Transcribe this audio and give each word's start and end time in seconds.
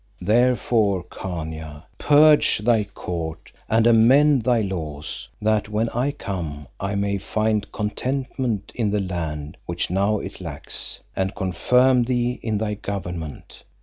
Therefore, 0.21 1.03
Khania, 1.03 1.83
purge 1.99 2.57
thy 2.57 2.85
court 2.85 3.51
and 3.69 3.85
amend 3.85 4.41
thy 4.41 4.61
laws, 4.61 5.29
that 5.39 5.69
when 5.69 5.89
I 5.89 6.09
come 6.09 6.67
I 6.79 6.95
may 6.95 7.19
find 7.19 7.71
contentment 7.71 8.71
in 8.73 8.89
the 8.89 8.99
land 9.01 9.57
which 9.67 9.91
now 9.91 10.17
it 10.17 10.41
lacks, 10.41 11.01
and 11.15 11.35
confirm 11.35 12.05
thee 12.05 12.39
in 12.41 12.57
thy 12.57 12.73
government. 12.73 13.61